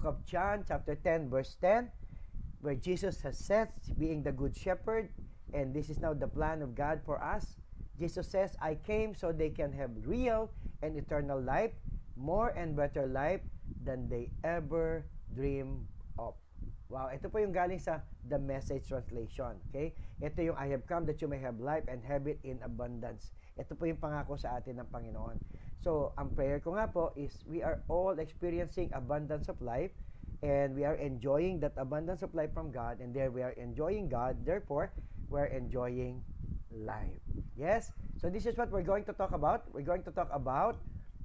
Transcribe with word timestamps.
book 0.00 0.16
of 0.16 0.24
John, 0.24 0.64
chapter 0.66 0.96
10, 0.96 1.28
verse 1.28 1.56
10, 1.60 1.90
where 2.62 2.74
Jesus 2.74 3.20
has 3.20 3.36
said, 3.36 3.68
being 3.98 4.22
the 4.22 4.32
good 4.32 4.56
shepherd, 4.56 5.10
and 5.52 5.74
this 5.74 5.90
is 5.90 6.00
now 6.00 6.14
the 6.14 6.26
plan 6.26 6.62
of 6.62 6.74
God 6.74 7.00
for 7.04 7.22
us. 7.22 7.60
Jesus 7.98 8.26
says, 8.26 8.56
I 8.62 8.76
came 8.76 9.14
so 9.14 9.30
they 9.30 9.50
can 9.50 9.72
have 9.76 9.90
real 10.06 10.50
and 10.80 10.96
eternal 10.96 11.38
life, 11.38 11.72
more 12.16 12.48
and 12.56 12.74
better 12.74 13.06
life 13.06 13.40
than 13.84 14.08
they 14.08 14.30
ever 14.42 15.04
dream 15.36 15.84
of. 16.18 16.32
Wow, 16.88 17.12
ito 17.12 17.28
po 17.28 17.36
yung 17.36 17.52
galing 17.52 17.78
sa 17.78 18.00
The 18.24 18.40
Message 18.40 18.88
Translation. 18.88 19.60
Okay? 19.68 19.92
Ito 20.24 20.40
yung 20.40 20.56
I 20.56 20.72
have 20.72 20.88
come 20.88 21.04
that 21.12 21.20
you 21.20 21.28
may 21.28 21.44
have 21.44 21.60
life 21.60 21.84
and 21.92 22.00
have 22.08 22.24
it 22.24 22.40
in 22.40 22.56
abundance. 22.64 23.36
Ito 23.60 23.76
po 23.76 23.84
yung 23.84 24.00
pangako 24.00 24.40
sa 24.40 24.56
atin 24.56 24.80
ng 24.80 24.88
Panginoon. 24.88 25.36
So, 25.80 26.12
ang 26.20 26.36
prayer 26.36 26.60
ko 26.60 26.76
nga 26.76 26.84
po 26.92 27.08
is 27.16 27.40
we 27.48 27.64
are 27.64 27.80
all 27.88 28.20
experiencing 28.20 28.92
abundance 28.92 29.48
of 29.48 29.56
life 29.64 29.88
and 30.44 30.76
we 30.76 30.84
are 30.84 31.00
enjoying 31.00 31.56
that 31.64 31.72
abundance 31.80 32.20
of 32.20 32.36
life 32.36 32.52
from 32.52 32.68
God 32.68 33.00
and 33.00 33.16
there 33.16 33.32
we 33.32 33.40
are 33.40 33.56
enjoying 33.56 34.04
God. 34.12 34.36
Therefore, 34.44 34.92
we're 35.32 35.48
enjoying 35.48 36.20
life. 36.68 37.16
Yes? 37.56 37.96
So, 38.20 38.28
this 38.28 38.44
is 38.44 38.60
what 38.60 38.68
we're 38.68 38.84
going 38.84 39.08
to 39.08 39.16
talk 39.16 39.32
about. 39.32 39.64
We're 39.72 39.88
going 39.88 40.04
to 40.04 40.12
talk 40.12 40.28
about 40.36 40.76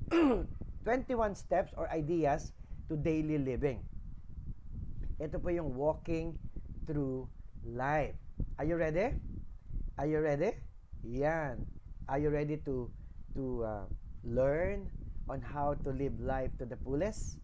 21 0.88 1.36
steps 1.36 1.76
or 1.76 1.92
ideas 1.92 2.56
to 2.88 2.96
daily 2.96 3.36
living. 3.36 3.84
Ito 5.20 5.36
po 5.36 5.52
yung 5.52 5.76
walking 5.76 6.40
through 6.88 7.28
life. 7.68 8.16
Are 8.56 8.64
you 8.64 8.80
ready? 8.80 9.16
Are 10.00 10.08
you 10.08 10.24
ready? 10.24 10.56
Yan. 11.04 11.60
Are 12.08 12.20
you 12.20 12.32
ready 12.32 12.56
to 12.64 12.88
to 13.36 13.44
uh, 13.64 13.86
learn 14.26 14.90
on 15.30 15.42
how 15.42 15.74
to 15.86 15.90
live 15.90 16.20
life 16.20 16.52
to 16.58 16.66
the 16.66 16.78
fullest? 16.84 17.38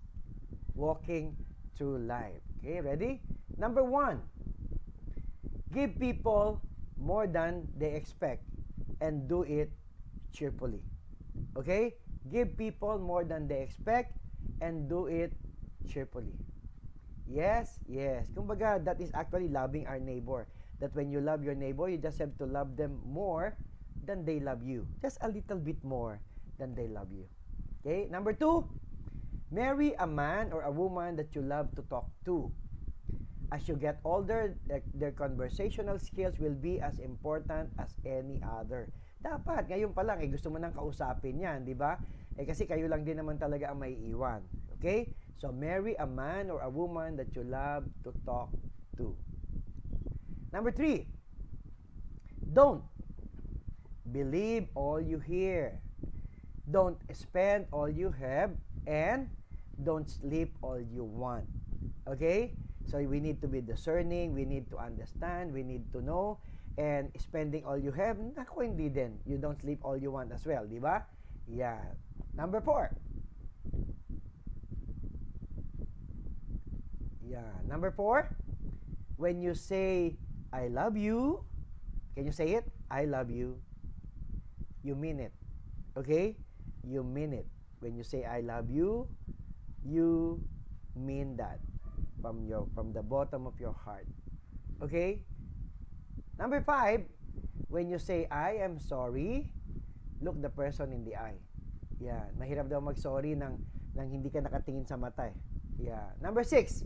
Walking 0.76 1.36
through 1.78 2.06
life. 2.06 2.42
Okay, 2.60 2.82
ready? 2.82 3.22
Number 3.58 3.84
one, 3.84 4.22
give 5.74 5.98
people 6.00 6.62
more 6.98 7.26
than 7.28 7.68
they 7.78 7.94
expect 7.94 8.46
and 9.02 9.28
do 9.28 9.42
it 9.44 9.72
cheerfully. 10.34 10.82
Okay? 11.58 11.96
Give 12.32 12.56
people 12.58 13.00
more 13.00 13.24
than 13.24 13.48
they 13.48 13.62
expect 13.62 14.18
and 14.62 14.88
do 14.88 15.08
it 15.08 15.34
cheerfully. 15.90 16.38
Yes, 17.26 17.80
yes. 17.90 18.30
Kumbaga, 18.36 18.84
that 18.86 19.02
is 19.02 19.10
actually 19.14 19.50
loving 19.50 19.88
our 19.88 20.00
neighbor. 20.00 20.48
That 20.80 20.94
when 20.96 21.10
you 21.10 21.22
love 21.22 21.44
your 21.44 21.56
neighbor, 21.56 21.90
you 21.90 21.98
just 21.98 22.18
have 22.20 22.38
to 22.38 22.46
love 22.46 22.78
them 22.78 23.00
more 23.06 23.58
than 24.06 24.26
they 24.26 24.40
love 24.40 24.64
you. 24.66 24.86
Just 25.02 25.18
a 25.22 25.30
little 25.30 25.58
bit 25.58 25.78
more 25.84 26.20
than 26.58 26.76
they 26.76 26.88
love 26.88 27.12
you. 27.12 27.28
Okay? 27.82 28.08
Number 28.10 28.34
two, 28.34 28.68
marry 29.52 29.94
a 30.00 30.08
man 30.08 30.52
or 30.52 30.64
a 30.64 30.72
woman 30.72 31.16
that 31.16 31.36
you 31.36 31.42
love 31.42 31.70
to 31.76 31.82
talk 31.88 32.08
to. 32.26 32.52
As 33.52 33.68
you 33.68 33.76
get 33.76 34.00
older, 34.08 34.56
their, 34.68 34.82
their 34.96 35.12
conversational 35.12 36.00
skills 36.00 36.40
will 36.40 36.56
be 36.56 36.80
as 36.80 37.00
important 37.00 37.68
as 37.80 37.92
any 38.08 38.40
other. 38.48 38.88
Dapat, 39.20 39.68
ngayon 39.68 39.92
pa 39.92 40.08
lang, 40.08 40.24
eh, 40.24 40.32
gusto 40.32 40.48
mo 40.48 40.58
nang 40.58 40.72
kausapin 40.72 41.36
yan, 41.36 41.68
di 41.68 41.76
ba? 41.76 42.00
Eh 42.40 42.48
kasi 42.48 42.64
kayo 42.64 42.88
lang 42.88 43.04
din 43.04 43.20
naman 43.20 43.36
talaga 43.36 43.70
ang 43.70 43.84
may 43.84 43.92
iwan. 44.08 44.40
Okay? 44.80 45.12
So, 45.36 45.52
marry 45.52 46.00
a 46.00 46.08
man 46.08 46.48
or 46.48 46.64
a 46.64 46.72
woman 46.72 47.18
that 47.18 47.34
you 47.36 47.44
love 47.44 47.84
to 48.06 48.14
talk 48.24 48.54
to. 48.98 49.18
Number 50.54 50.72
three, 50.72 51.10
don't 52.54 52.84
believe 54.12 54.70
all 54.76 55.02
you 55.02 55.18
hear. 55.18 55.82
Don't 56.72 56.98
spend 57.12 57.68
all 57.72 57.90
you 57.90 58.10
have 58.16 58.52
and 58.88 59.28
don't 59.84 60.10
sleep 60.10 60.56
all 60.64 60.80
you 60.80 61.04
want. 61.04 61.46
Okay? 62.08 62.56
So 62.88 62.98
we 63.00 63.20
need 63.20 63.42
to 63.42 63.48
be 63.48 63.62
discerning, 63.62 64.34
we 64.34 64.46
need 64.46 64.70
to 64.72 64.78
understand, 64.78 65.54
we 65.54 65.64
need 65.64 65.92
to 65.94 66.02
know, 66.02 66.40
and 66.78 67.12
spending 67.20 67.64
all 67.66 67.78
you 67.78 67.92
have, 67.92 68.18
naku 68.20 68.64
hindi 68.64 68.90
din. 68.90 69.20
You 69.28 69.38
don't 69.38 69.60
sleep 69.60 69.80
all 69.84 69.98
you 69.98 70.12
want 70.12 70.32
as 70.32 70.46
well, 70.46 70.66
di 70.66 70.80
ba? 70.80 71.04
Yeah. 71.48 71.80
Number 72.34 72.62
four. 72.62 72.92
Yeah. 77.28 77.52
Number 77.68 77.92
four, 77.92 78.32
when 79.18 79.42
you 79.42 79.56
say, 79.56 80.18
I 80.52 80.68
love 80.68 80.98
you, 80.98 81.44
can 82.16 82.26
you 82.26 82.36
say 82.36 82.60
it? 82.60 82.68
I 82.92 83.06
love 83.06 83.32
you. 83.32 83.56
You 84.84 84.96
mean 84.96 85.20
it. 85.20 85.32
Okay? 85.96 86.36
You 86.86 87.04
mean 87.04 87.34
it. 87.34 87.48
When 87.80 87.96
you 87.96 88.04
say, 88.04 88.26
I 88.26 88.42
love 88.42 88.70
you, 88.70 89.08
you 89.86 90.42
mean 90.96 91.38
that 91.38 91.60
from 92.22 92.46
your 92.46 92.70
from 92.78 92.94
the 92.94 93.02
bottom 93.02 93.50
of 93.50 93.58
your 93.58 93.74
heart. 93.74 94.06
Okay? 94.82 95.26
Number 96.38 96.62
five, 96.62 97.06
when 97.70 97.90
you 97.90 97.98
say, 97.98 98.26
I 98.30 98.62
am 98.62 98.78
sorry, 98.78 99.54
look 100.22 100.42
the 100.42 100.50
person 100.50 100.94
in 100.94 101.06
the 101.06 101.18
eye. 101.18 101.38
Yeah. 102.02 102.30
Mahirap 102.38 102.70
daw 102.70 102.82
mag-sorry 102.82 103.38
nang, 103.38 103.62
nang 103.94 104.10
hindi 104.10 104.34
ka 104.34 104.42
nakatingin 104.42 104.90
sa 104.90 104.98
mata 104.98 105.30
eh. 105.30 105.38
Yeah. 105.78 106.14
Number 106.18 106.42
six, 106.42 106.82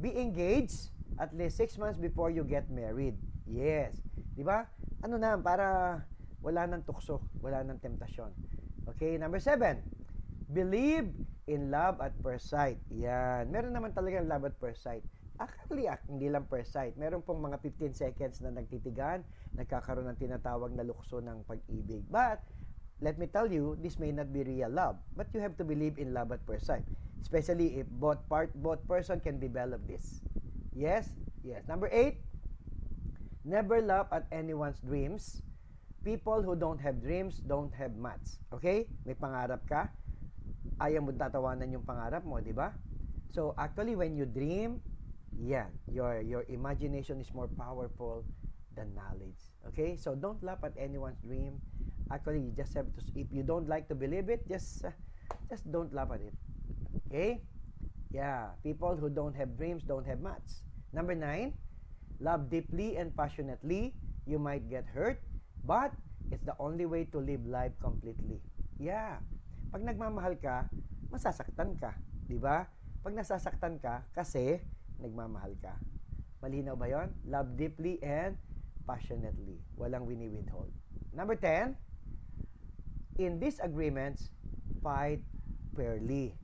be 0.00 0.12
engaged 0.16 0.92
at 1.16 1.32
least 1.32 1.56
six 1.56 1.76
months 1.80 1.96
before 1.96 2.28
you 2.28 2.44
get 2.44 2.68
married. 2.68 3.16
Yes. 3.48 3.96
Di 4.36 4.44
ba? 4.44 4.68
Ano 5.00 5.16
na, 5.16 5.40
para 5.40 6.00
wala 6.40 6.68
nang 6.68 6.84
tukso, 6.84 7.24
wala 7.40 7.64
nang 7.64 7.80
temptasyon. 7.80 8.32
Okay, 8.88 9.20
number 9.20 9.40
seven, 9.40 9.84
believe 10.52 11.12
in 11.50 11.68
love 11.68 12.00
at 12.00 12.14
first 12.22 12.48
sight. 12.48 12.78
Yan. 12.94 13.50
Meron 13.50 13.74
naman 13.74 13.90
talaga 13.90 14.22
love 14.22 14.46
at 14.46 14.54
first 14.62 14.86
sight. 14.86 15.02
Actually, 15.40 15.88
ah, 15.88 15.96
hindi 16.06 16.28
lang 16.28 16.44
first 16.46 16.70
sight. 16.70 16.94
Meron 17.00 17.24
pong 17.24 17.40
mga 17.40 17.58
15 17.64 17.96
seconds 17.96 18.44
na 18.44 18.52
nagtitigan, 18.52 19.24
nagkakaroon 19.56 20.06
ng 20.12 20.20
tinatawag 20.20 20.70
na 20.76 20.84
lukso 20.84 21.18
ng 21.18 21.42
pag-ibig. 21.48 22.04
But, 22.12 22.44
let 23.00 23.16
me 23.16 23.24
tell 23.24 23.48
you, 23.48 23.74
this 23.80 23.96
may 23.96 24.12
not 24.12 24.28
be 24.30 24.44
real 24.44 24.68
love. 24.68 25.00
But 25.16 25.32
you 25.32 25.40
have 25.40 25.56
to 25.56 25.64
believe 25.64 25.96
in 25.96 26.12
love 26.12 26.30
at 26.30 26.44
first 26.44 26.68
sight. 26.68 26.84
Especially 27.24 27.80
if 27.80 27.88
both 27.88 28.20
part, 28.28 28.52
both 28.60 28.84
person 28.84 29.18
can 29.20 29.40
develop 29.40 29.80
this. 29.88 30.20
Yes? 30.76 31.08
Yes. 31.40 31.64
Number 31.64 31.88
eight, 31.88 32.20
never 33.44 33.80
laugh 33.80 34.12
at 34.12 34.28
anyone's 34.28 34.78
dreams. 34.84 35.40
People 36.00 36.40
who 36.40 36.56
don't 36.56 36.80
have 36.80 37.02
dreams 37.02 37.44
don't 37.44 37.72
have 37.76 37.96
much. 37.96 38.40
Okay? 38.52 38.88
May 39.04 39.12
pangarap 39.12 39.60
ka, 39.68 39.92
ayaw 40.80 41.04
mo 41.04 41.12
tatawanan 41.12 41.68
yung 41.68 41.84
pangarap 41.84 42.24
mo, 42.24 42.40
di 42.40 42.56
ba? 42.56 42.72
So, 43.30 43.52
actually, 43.60 43.94
when 43.94 44.16
you 44.16 44.24
dream, 44.24 44.80
yeah, 45.36 45.68
your, 45.92 46.24
your 46.24 46.44
imagination 46.48 47.20
is 47.20 47.30
more 47.36 47.48
powerful 47.52 48.24
than 48.74 48.96
knowledge. 48.96 49.38
Okay? 49.68 49.94
So, 49.94 50.16
don't 50.16 50.40
laugh 50.42 50.64
at 50.64 50.72
anyone's 50.80 51.20
dream. 51.20 51.60
Actually, 52.10 52.48
you 52.48 52.52
just 52.56 52.74
have 52.74 52.88
to, 52.96 53.00
if 53.14 53.28
you 53.30 53.44
don't 53.44 53.68
like 53.68 53.86
to 53.88 53.94
believe 53.94 54.32
it, 54.32 54.42
just, 54.48 54.84
uh, 54.84 54.90
just 55.48 55.70
don't 55.70 55.92
laugh 55.92 56.10
at 56.10 56.24
it. 56.24 56.34
Okay? 57.06 57.44
Yeah, 58.10 58.56
people 58.64 58.96
who 58.96 59.08
don't 59.08 59.36
have 59.36 59.54
dreams 59.56 59.84
don't 59.86 60.06
have 60.06 60.18
much. 60.18 60.42
Number 60.92 61.14
nine, 61.14 61.54
love 62.18 62.50
deeply 62.50 62.96
and 62.96 63.14
passionately. 63.14 63.94
You 64.26 64.38
might 64.38 64.68
get 64.68 64.84
hurt, 64.90 65.22
but 65.64 65.92
it's 66.30 66.44
the 66.46 66.56
only 66.58 66.86
way 66.86 67.04
to 67.10 67.18
live 67.18 67.42
life 67.46 67.74
completely. 67.82 68.40
Yeah. 68.78 69.20
Pag 69.70 69.86
nagmamahal 69.86 70.38
ka, 70.40 70.66
masasaktan 71.10 71.78
ka, 71.78 71.94
'di 72.26 72.38
ba? 72.38 72.66
Pag 73.02 73.14
nasasaktan 73.14 73.78
ka 73.78 74.06
kasi 74.14 74.62
nagmamahal 74.98 75.54
ka. 75.58 75.74
Malinaw 76.40 76.74
ba 76.74 76.86
'yon? 76.88 77.08
Love 77.28 77.54
deeply 77.54 78.00
and 78.02 78.34
passionately. 78.88 79.60
Walang 79.78 80.08
wini-withhold. 80.08 80.72
Number 81.14 81.36
10, 81.38 81.76
in 83.20 83.36
disagreements, 83.38 84.32
fight 84.80 85.20
fairly. 85.76 86.34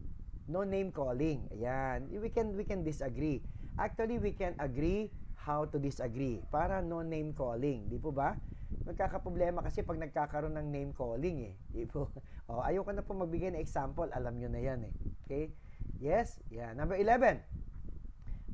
No 0.47 0.63
name 0.63 0.95
calling. 0.95 1.51
Ayan. 1.51 2.07
We 2.13 2.31
can 2.31 2.55
we 2.55 2.63
can 2.63 2.87
disagree. 2.87 3.43
Actually, 3.81 4.23
we 4.23 4.31
can 4.31 4.55
agree 4.63 5.11
how 5.35 5.67
to 5.67 5.79
disagree 5.79 6.43
para 6.55 6.79
no 6.83 7.03
name 7.03 7.35
calling. 7.35 7.91
Di 7.91 7.99
po 7.99 8.15
ba? 8.15 8.39
Nagkakaproblema 8.87 9.67
kasi 9.67 9.83
pag 9.83 9.99
nagkakaroon 9.99 10.55
ng 10.55 10.69
name 10.71 10.91
calling 10.95 11.51
eh. 11.51 11.55
Di 11.75 11.85
po? 11.85 12.07
Oh, 12.47 12.63
ayoko 12.63 12.95
na 12.95 13.03
po 13.03 13.11
magbigay 13.11 13.51
ng 13.51 13.59
example. 13.59 14.07
Alam 14.15 14.39
nyo 14.39 14.47
na 14.47 14.63
yan 14.63 14.87
eh. 14.87 14.95
Okay? 15.27 15.51
Yes? 15.99 16.39
Yeah. 16.47 16.71
Number 16.79 16.95
11. 16.95 17.43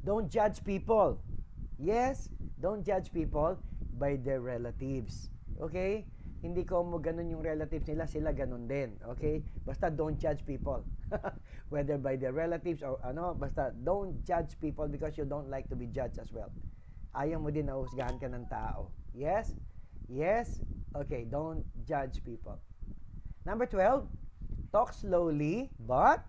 Don't 0.01 0.33
judge 0.33 0.65
people. 0.65 1.21
Yes? 1.77 2.33
Don't 2.57 2.81
judge 2.81 3.13
people 3.13 3.61
by 4.01 4.17
their 4.17 4.41
relatives. 4.41 5.29
Okay? 5.61 6.09
Hindi 6.41 6.65
ko 6.65 6.81
mo 6.83 6.99
ganun 6.99 7.29
yung 7.29 7.45
relatives 7.45 7.85
nila, 7.85 8.09
sila 8.09 8.33
ganun 8.33 8.65
din. 8.65 8.97
Okay? 9.15 9.45
Basta 9.63 9.93
don't 9.93 10.17
judge 10.17 10.43
people. 10.49 10.81
Whether 11.73 12.01
by 12.01 12.17
their 12.17 12.33
relatives 12.33 12.81
or 12.81 12.97
ano, 13.05 13.37
basta 13.37 13.77
don't 13.85 14.25
judge 14.25 14.57
people 14.57 14.89
because 14.89 15.21
you 15.21 15.29
don't 15.29 15.53
like 15.53 15.69
to 15.69 15.77
be 15.77 15.87
judged 15.87 16.17
as 16.17 16.33
well. 16.33 16.49
Ayaw 17.13 17.39
mo 17.39 17.53
din 17.53 17.69
na 17.69 17.77
ka 17.93 18.27
ng 18.27 18.49
tao. 18.49 18.89
Yes? 19.13 19.53
Yes? 20.13 20.61
Okay, 20.93 21.25
don't 21.25 21.65
judge 21.89 22.21
people. 22.21 22.61
Number 23.49 23.65
12, 23.65 24.05
talk 24.69 24.93
slowly 24.93 25.73
but 25.81 26.21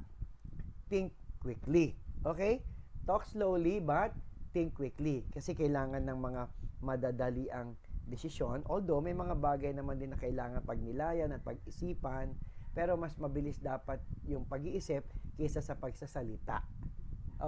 think 0.87 1.11
quickly. 1.43 1.99
Okay? 2.23 2.63
Talk 3.03 3.27
slowly 3.27 3.83
but 3.83 4.15
think 4.55 4.71
quickly. 4.71 5.27
Kasi 5.35 5.51
kailangan 5.51 6.07
ng 6.07 6.15
mga 6.15 6.41
madadali 6.79 7.51
ang 7.51 7.75
desisyon. 8.07 8.63
Although 8.71 9.03
may 9.03 9.11
mga 9.11 9.35
bagay 9.35 9.75
naman 9.75 9.99
din 9.99 10.15
na 10.15 10.19
kailangan 10.19 10.63
pagnilayan 10.63 11.35
at 11.35 11.43
pag-isipan, 11.43 12.31
pero 12.71 12.95
mas 12.95 13.19
mabilis 13.19 13.59
dapat 13.59 13.99
yung 14.23 14.47
pag-iisip 14.47 15.03
kaysa 15.35 15.59
sa 15.59 15.75
pagsasalita. 15.75 16.63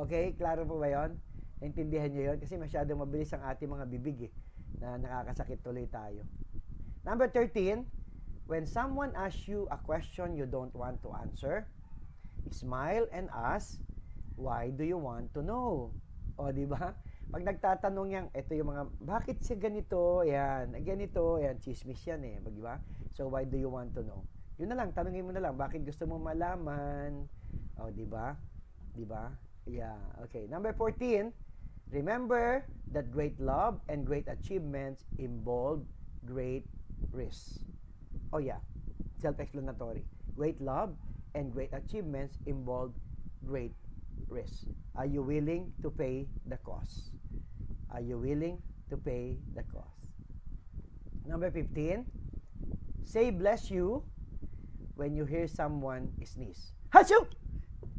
Okay? 0.03 0.35
Klaro 0.35 0.67
po 0.67 0.83
ba 0.83 0.91
yon? 0.91 1.15
Naintindihan 1.63 2.11
nyo 2.11 2.35
yun? 2.35 2.37
Kasi 2.43 2.59
masyado 2.59 2.91
mabilis 2.91 3.31
ang 3.31 3.47
ating 3.47 3.71
mga 3.71 3.87
bibig 3.87 4.27
eh, 4.27 4.31
na 4.79 4.99
nakakasakit 4.99 5.61
tuloy 5.63 5.87
tayo. 5.89 6.25
Number 7.05 7.29
13, 7.29 7.85
when 8.49 8.65
someone 8.65 9.13
asks 9.13 9.45
you 9.45 9.69
a 9.69 9.77
question 9.77 10.33
you 10.33 10.45
don't 10.45 10.73
want 10.73 11.01
to 11.05 11.13
answer, 11.13 11.69
smile 12.49 13.05
and 13.13 13.29
ask, 13.33 13.81
why 14.35 14.69
do 14.73 14.83
you 14.83 14.97
want 14.97 15.33
to 15.33 15.41
know? 15.41 15.93
O, 16.35 16.51
di 16.51 16.67
ba? 16.67 16.93
Pag 17.31 17.41
nagtatanong 17.41 18.07
yan, 18.11 18.25
ito 18.35 18.53
yung 18.53 18.69
mga, 18.69 18.83
bakit 19.01 19.37
siya 19.41 19.57
ganito? 19.57 20.21
Yan, 20.27 20.75
ganito, 20.83 21.41
yan, 21.41 21.57
chismis 21.57 22.03
yan 22.05 22.21
eh, 22.27 22.37
di 22.43 22.61
ba? 22.61 22.77
So, 23.15 23.31
why 23.31 23.47
do 23.47 23.55
you 23.57 23.71
want 23.71 23.95
to 23.95 24.03
know? 24.03 24.27
Yun 24.61 24.71
na 24.71 24.77
lang, 24.77 24.91
tanungin 24.93 25.25
mo 25.25 25.31
na 25.33 25.41
lang, 25.41 25.55
bakit 25.57 25.81
gusto 25.83 26.05
mo 26.05 26.19
malaman? 26.21 27.25
O, 27.79 27.89
di 27.89 28.05
ba? 28.05 28.35
Di 28.93 29.03
ba? 29.07 29.31
Yeah, 29.65 29.97
okay. 30.21 30.45
Number 30.45 30.75
14, 30.77 31.33
remember 31.95 32.67
that 32.91 33.09
great 33.09 33.39
love 33.39 33.79
and 33.87 34.05
great 34.05 34.27
achievements 34.27 35.07
involve 35.17 35.79
great 36.27 36.67
risks. 37.15 37.63
Oh 38.35 38.43
yeah, 38.43 38.59
self-explanatory. 39.23 40.03
Great 40.35 40.59
love 40.59 40.91
and 41.33 41.55
great 41.55 41.71
achievements 41.71 42.35
involve 42.45 42.91
great 43.47 43.71
risk. 44.27 44.67
Are 44.95 45.07
you 45.07 45.23
willing 45.23 45.71
to 45.81 45.89
pay 45.89 46.27
the 46.51 46.59
cost? 46.67 47.15
Are 47.91 48.03
you 48.03 48.19
willing 48.19 48.59
to 48.91 48.97
pay 48.97 49.39
the 49.55 49.63
cost? 49.71 49.95
Number 51.25 51.49
15, 51.49 52.05
say 53.07 53.31
bless 53.31 53.71
you 53.71 54.03
when 54.95 55.15
you 55.15 55.23
hear 55.23 55.47
someone 55.47 56.11
sneeze. 56.23 56.75
Hachu! 56.91 57.25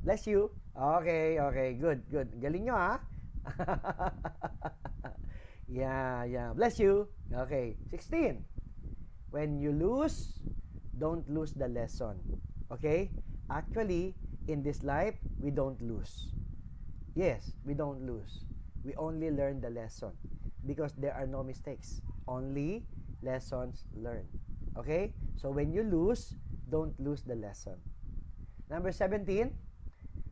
Bless 0.05 0.27
you. 0.27 0.53
Okay, 0.77 1.41
okay, 1.41 1.75
good, 1.75 2.05
good. 2.13 2.29
Galing 2.39 2.69
nyo 2.69 2.77
ha. 2.77 3.01
yeah, 5.69 6.25
yeah. 6.25 6.53
Bless 6.55 6.79
you. 6.79 7.09
Okay. 7.33 7.77
16. 7.91 8.45
When 9.31 9.61
you 9.61 9.73
lose, 9.73 10.39
don't 10.99 11.29
lose 11.29 11.53
the 11.53 11.69
lesson. 11.69 12.17
Okay? 12.73 13.11
Actually, 13.51 14.15
in 14.49 14.63
this 14.63 14.83
life, 14.83 15.15
we 15.39 15.51
don't 15.51 15.81
lose. 15.83 16.29
Yes, 17.15 17.53
we 17.65 17.75
don't 17.75 18.05
lose. 18.05 18.45
We 18.85 18.95
only 18.97 19.31
learn 19.31 19.61
the 19.61 19.71
lesson 19.71 20.13
because 20.67 20.93
there 20.99 21.15
are 21.15 21.27
no 21.27 21.43
mistakes. 21.43 22.01
Only 22.29 22.85
lessons 23.23 23.85
learned. 23.97 24.29
Okay? 24.79 25.13
So 25.37 25.51
when 25.51 25.73
you 25.73 25.83
lose, 25.83 26.35
don't 26.71 26.99
lose 27.01 27.23
the 27.23 27.35
lesson. 27.35 27.77
Number 28.71 28.91
17, 28.91 29.51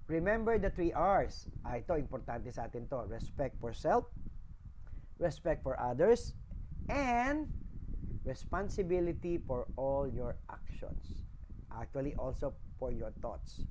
remember 0.06 0.58
the 0.58 0.70
three 0.70 0.92
R's. 0.92 1.48
Ah, 1.64 1.80
ito, 1.80 1.96
importante 1.96 2.52
sa 2.52 2.68
atin 2.68 2.88
to. 2.88 3.04
Respect 3.08 3.56
for 3.60 3.72
self, 3.72 4.04
respect 5.18 5.62
for 5.64 5.78
others, 5.80 6.34
and 6.88 7.48
responsibility 8.24 9.38
for 9.38 9.68
all 9.76 10.08
your 10.08 10.36
actions. 10.48 11.24
Actually, 11.72 12.14
also 12.16 12.54
for 12.78 12.92
your 12.92 13.12
thoughts. 13.20 13.64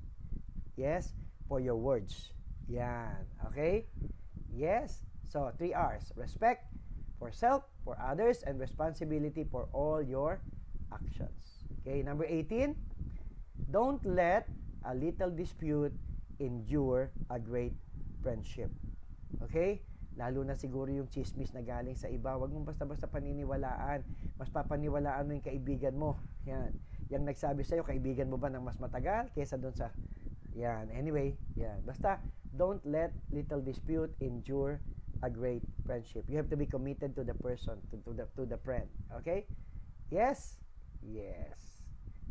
Yes, 0.76 1.14
for 1.48 1.60
your 1.60 1.76
words. 1.76 2.34
Yan. 2.68 3.26
Okay? 3.52 3.86
Yes. 4.50 5.02
So, 5.28 5.50
three 5.58 5.74
R's. 5.74 6.12
Respect 6.16 6.70
for 7.18 7.30
self, 7.30 7.64
for 7.84 7.98
others, 8.00 8.42
and 8.46 8.58
responsibility 8.58 9.44
for 9.50 9.68
all 9.72 10.02
your 10.02 10.40
actions. 10.92 11.64
Okay, 11.82 12.02
number 12.02 12.24
18. 12.24 12.74
Don't 13.70 14.04
let 14.04 14.48
a 14.84 14.94
little 14.94 15.30
dispute 15.30 15.92
endure 16.38 17.10
a 17.30 17.38
great 17.38 17.74
friendship. 18.22 18.70
Okay? 19.42 19.82
Lalo 20.14 20.46
na 20.46 20.54
siguro 20.54 20.86
yung 20.94 21.10
chismis 21.10 21.50
na 21.50 21.62
galing 21.66 21.98
sa 21.98 22.06
iba. 22.06 22.38
Huwag 22.38 22.54
mong 22.54 22.70
basta-basta 22.70 23.10
paniniwalaan. 23.10 24.06
Mas 24.38 24.46
papaniwalaan 24.50 25.26
mo 25.26 25.34
yung 25.34 25.46
kaibigan 25.46 25.94
mo. 25.98 26.22
Yan. 26.46 26.70
Yung 27.10 27.26
nagsabi 27.26 27.66
sa'yo, 27.66 27.82
kaibigan 27.82 28.30
mo 28.30 28.38
ba 28.38 28.46
ng 28.46 28.62
mas 28.62 28.78
matagal 28.78 29.30
kaysa 29.34 29.58
doon 29.58 29.74
sa... 29.74 29.90
Yan. 30.54 30.86
Anyway, 30.94 31.34
yan. 31.58 31.82
Basta, 31.82 32.22
don't 32.54 32.78
let 32.86 33.10
little 33.34 33.58
dispute 33.58 34.14
endure 34.22 34.78
a 35.26 35.30
great 35.30 35.66
friendship. 35.82 36.22
You 36.30 36.38
have 36.38 36.46
to 36.54 36.58
be 36.58 36.66
committed 36.66 37.18
to 37.18 37.26
the 37.26 37.34
person, 37.34 37.82
to, 37.90 37.98
to, 38.06 38.10
the, 38.14 38.26
to 38.38 38.46
the 38.46 38.58
friend. 38.62 38.86
Okay? 39.18 39.50
Yes? 40.14 40.62
Yes. 41.02 41.82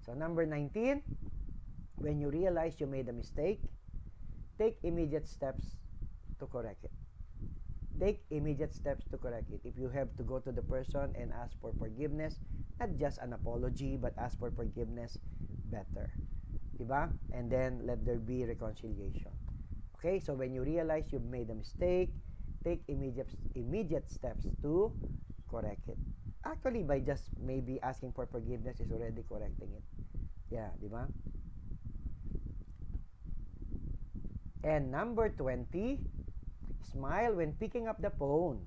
So, 0.07 0.15
number 0.15 0.47
19, 0.47 1.03
when 1.99 2.19
you 2.19 2.31
realize 2.31 2.79
you 2.79 2.87
made 2.87 3.11
a 3.11 3.15
mistake, 3.15 3.59
take 4.57 4.77
immediate 4.83 5.27
steps 5.27 5.77
to 6.39 6.47
correct 6.47 6.83
it 6.83 6.91
take 7.99 8.21
immediate 8.31 8.73
steps 8.73 9.05
to 9.11 9.17
correct 9.17 9.51
it. 9.51 9.61
If 9.63 9.77
you 9.77 9.89
have 9.89 10.15
to 10.17 10.23
go 10.23 10.39
to 10.39 10.51
the 10.51 10.61
person 10.61 11.13
and 11.15 11.31
ask 11.33 11.53
for 11.61 11.73
forgiveness, 11.79 12.39
not 12.79 12.97
just 12.97 13.19
an 13.19 13.33
apology, 13.33 13.97
but 13.97 14.13
ask 14.17 14.37
for 14.39 14.51
forgiveness 14.51 15.17
better. 15.71 16.09
Diba? 16.79 17.09
And 17.31 17.49
then 17.51 17.81
let 17.85 18.05
there 18.05 18.19
be 18.19 18.45
reconciliation. 18.45 19.31
Okay? 19.97 20.19
So 20.19 20.33
when 20.33 20.53
you 20.53 20.63
realize 20.63 21.11
you've 21.11 21.29
made 21.29 21.49
a 21.49 21.55
mistake, 21.55 22.13
take 22.63 22.81
immediate 22.87 23.29
immediate 23.55 24.09
steps 24.09 24.47
to 24.63 24.91
correct 25.49 25.87
it. 25.87 25.97
Actually, 26.45 26.83
by 26.83 26.99
just 26.99 27.29
maybe 27.39 27.79
asking 27.81 28.11
for 28.11 28.25
forgiveness 28.25 28.79
is 28.79 28.91
already 28.91 29.23
correcting 29.27 29.69
it. 29.75 29.83
Yeah, 30.51 30.69
diba? 30.83 31.07
And 34.63 34.91
number 34.91 35.27
20, 35.27 35.99
smile 36.79 37.35
when 37.35 37.51
picking 37.59 37.87
up 37.87 37.99
the 37.99 38.11
phone. 38.15 38.63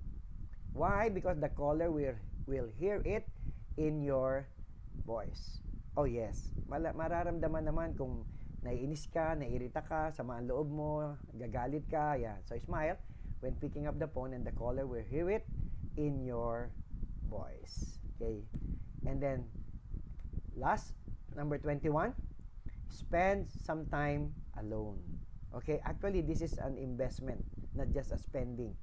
Why? 0.76 1.08
Because 1.08 1.40
the 1.40 1.48
caller 1.48 1.90
will, 1.90 2.14
will 2.46 2.68
hear 2.76 3.00
it 3.04 3.24
in 3.80 4.04
your 4.04 4.48
voice. 5.08 5.64
Oh 5.96 6.04
yes, 6.04 6.52
Mal- 6.68 6.92
mararamdaman 6.92 7.64
naman 7.64 7.96
kung 7.96 8.28
naiinis 8.60 9.08
ka, 9.08 9.32
naiirita 9.32 9.80
ka, 9.80 10.12
sama 10.12 10.36
ang 10.36 10.52
loob 10.52 10.68
mo, 10.68 11.16
gagalit 11.32 11.88
ka, 11.88 12.20
yan. 12.20 12.36
So 12.44 12.60
smile 12.60 13.00
when 13.40 13.56
picking 13.56 13.88
up 13.88 13.96
the 13.96 14.08
phone 14.08 14.36
and 14.36 14.44
the 14.44 14.52
caller 14.52 14.84
will 14.84 15.04
hear 15.08 15.32
it 15.32 15.48
in 15.96 16.20
your 16.20 16.68
voice. 17.32 17.96
Okay? 18.16 18.44
And 19.08 19.22
then, 19.22 19.48
last, 20.56 20.92
number 21.32 21.56
21, 21.56 22.12
spend 22.90 23.48
some 23.48 23.86
time 23.88 24.34
alone. 24.60 25.00
Okay? 25.56 25.80
Actually, 25.84 26.20
this 26.20 26.40
is 26.40 26.58
an 26.58 26.76
investment 26.76 27.44
not 27.76 27.92
just 27.92 28.10
a 28.10 28.18
spending. 28.18 28.74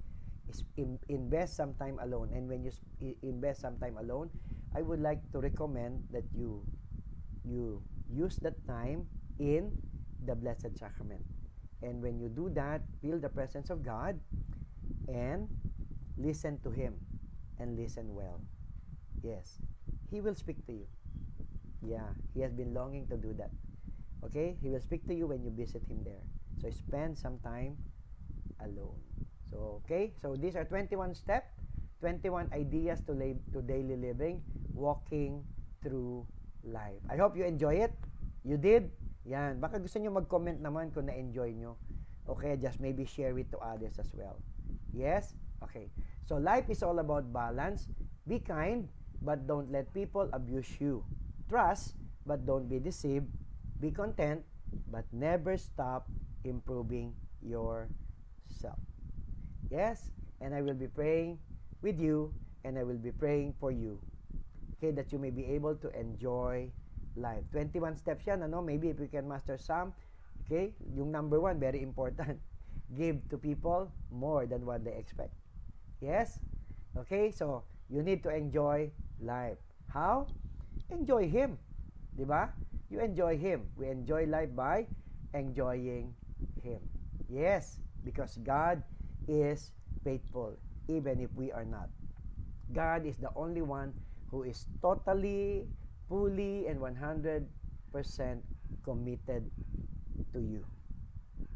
Is 0.50 0.64
in, 0.78 1.00
invest 1.10 1.56
some 1.56 1.74
time 1.76 2.00
alone. 2.04 2.30
And 2.36 2.48
when 2.48 2.64
you 2.64 2.72
invest 3.24 3.62
some 3.62 3.78
time 3.80 3.98
alone, 3.98 4.30
I 4.76 4.82
would 4.82 5.00
like 5.02 5.20
to 5.32 5.40
recommend 5.40 6.04
that 6.12 6.24
you 6.36 6.62
you 7.44 7.82
use 8.12 8.38
that 8.44 8.56
time 8.68 9.08
in 9.40 9.72
the 10.26 10.36
Blessed 10.36 10.76
Sacrament. 10.78 11.24
And 11.82 12.02
when 12.02 12.20
you 12.20 12.30
do 12.30 12.52
that, 12.56 12.84
feel 13.02 13.20
the 13.20 13.30
presence 13.30 13.70
of 13.70 13.84
God 13.84 14.20
and 15.08 15.48
listen 16.18 16.60
to 16.64 16.72
Him 16.72 16.96
and 17.60 17.76
listen 17.80 18.16
well. 18.16 18.40
Yes, 19.24 19.60
He 20.12 20.22
will 20.22 20.36
speak 20.36 20.60
to 20.68 20.74
you. 20.74 20.88
Yeah, 21.84 22.08
He 22.34 22.40
has 22.42 22.52
been 22.52 22.74
longing 22.74 23.08
to 23.08 23.18
do 23.18 23.34
that. 23.40 23.52
Okay, 24.24 24.56
He 24.62 24.70
will 24.70 24.84
speak 24.84 25.08
to 25.08 25.16
you 25.16 25.28
when 25.28 25.44
you 25.44 25.52
visit 25.52 25.84
Him 25.88 26.04
there. 26.04 26.24
So 26.62 26.70
spend 26.70 27.18
some 27.18 27.40
time 27.40 27.78
alone. 28.62 29.00
So, 29.54 29.84
okay? 29.86 30.18
So, 30.18 30.34
these 30.34 30.58
are 30.58 30.66
21 30.66 31.14
steps, 31.14 31.54
21 32.02 32.50
ideas 32.54 33.06
to, 33.06 33.14
live, 33.14 33.38
to 33.54 33.62
daily 33.62 33.96
living, 33.96 34.42
walking 34.74 35.46
through 35.86 36.26
life. 36.66 37.00
I 37.06 37.16
hope 37.22 37.38
you 37.38 37.46
enjoy 37.46 37.86
it. 37.86 37.94
You 38.42 38.58
did? 38.58 38.90
Yan. 39.30 39.62
Baka 39.62 39.78
gusto 39.78 40.02
nyo 40.02 40.10
mag-comment 40.10 40.58
naman 40.58 40.90
kung 40.90 41.06
na-enjoy 41.06 41.54
nyo. 41.54 41.78
Okay, 42.26 42.58
just 42.58 42.82
maybe 42.82 43.06
share 43.06 43.38
it 43.38 43.52
to 43.54 43.60
others 43.62 44.00
as 44.02 44.10
well. 44.18 44.42
Yes? 44.90 45.38
Okay. 45.62 45.94
So, 46.26 46.42
life 46.42 46.66
is 46.74 46.82
all 46.82 46.98
about 46.98 47.30
balance. 47.30 47.86
Be 48.26 48.42
kind, 48.42 48.90
but 49.22 49.46
don't 49.46 49.70
let 49.70 49.92
people 49.94 50.28
abuse 50.34 50.82
you. 50.82 51.06
Trust, 51.46 51.94
but 52.26 52.48
don't 52.48 52.66
be 52.66 52.80
deceived. 52.80 53.28
Be 53.78 53.92
content, 53.92 54.42
but 54.90 55.06
never 55.12 55.60
stop 55.60 56.08
improving 56.44 57.16
your 57.42 57.90
self. 58.48 58.80
Yes, 59.70 60.12
and 60.42 60.54
I 60.54 60.62
will 60.62 60.78
be 60.78 60.88
praying 60.88 61.40
with 61.82 62.00
you 62.00 62.34
and 62.64 62.78
I 62.78 62.84
will 62.84 63.00
be 63.00 63.12
praying 63.12 63.56
for 63.60 63.72
you. 63.72 64.00
Okay, 64.78 64.92
that 64.92 65.12
you 65.12 65.20
may 65.20 65.32
be 65.32 65.46
able 65.56 65.76
to 65.76 65.90
enjoy 65.98 66.72
life. 67.16 67.44
21 67.52 67.96
steps 67.98 68.28
yan, 68.28 68.44
ano? 68.44 68.62
Maybe 68.62 68.90
if 68.90 69.00
you 69.00 69.08
can 69.08 69.28
master 69.28 69.58
some, 69.58 69.94
okay? 70.44 70.76
Yung 70.96 71.12
number 71.12 71.40
one, 71.40 71.60
very 71.60 71.82
important. 71.82 72.40
give 72.98 73.18
to 73.30 73.38
people 73.38 73.92
more 74.12 74.46
than 74.46 74.66
what 74.66 74.84
they 74.86 74.94
expect. 74.94 75.34
Yes? 76.02 76.40
Okay? 76.98 77.32
So, 77.32 77.64
you 77.90 78.04
need 78.04 78.24
to 78.24 78.30
enjoy 78.30 78.92
life. 79.22 79.58
How? 79.90 80.28
Enjoy 80.90 81.28
Him. 81.28 81.58
Di 82.18 82.24
ba? 82.24 82.54
You 82.90 83.00
enjoy 83.02 83.38
Him. 83.38 83.66
We 83.78 83.90
enjoy 83.90 84.26
life 84.30 84.54
by 84.54 84.86
enjoying 85.34 86.14
Him. 86.64 86.80
Yes, 87.30 87.80
because 88.04 88.38
God 88.44 88.84
is 89.28 89.72
faithful, 90.04 90.58
even 90.88 91.20
if 91.20 91.30
we 91.36 91.52
are 91.52 91.66
not. 91.66 91.90
God 92.74 93.06
is 93.06 93.18
the 93.18 93.30
only 93.36 93.62
one 93.62 93.94
who 94.32 94.44
is 94.44 94.66
totally, 94.82 95.68
fully, 96.10 96.68
and 96.68 96.80
100% 96.80 97.46
committed 98.84 99.44
to 100.34 100.40
you. 100.40 100.66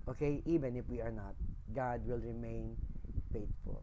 Okay? 0.07 0.41
Even 0.45 0.75
if 0.75 0.87
we 0.89 1.01
are 1.01 1.11
not, 1.11 1.33
God 1.75 2.05
will 2.05 2.19
remain 2.19 2.77
faithful. 3.33 3.81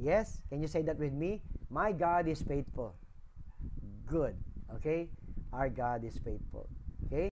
Yes? 0.00 0.40
Can 0.50 0.60
you 0.60 0.68
say 0.68 0.82
that 0.82 0.98
with 0.98 1.12
me? 1.12 1.42
My 1.70 1.92
God 1.92 2.28
is 2.28 2.42
faithful. 2.42 2.94
Good. 4.06 4.36
Okay? 4.76 5.08
Our 5.52 5.68
God 5.68 6.04
is 6.04 6.18
faithful. 6.18 6.68